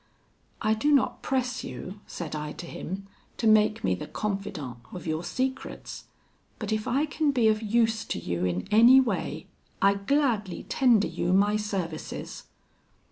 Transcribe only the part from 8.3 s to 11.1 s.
in any way, I gladly tender